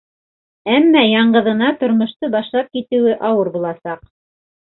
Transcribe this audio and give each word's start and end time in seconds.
Әммә 0.75 1.01
яңғыҙына 1.07 1.67
тормошто 1.83 2.31
башлап 2.37 2.73
китеүе 2.77 3.13
ауыр 3.31 3.53
буласаҡ. 3.59 4.01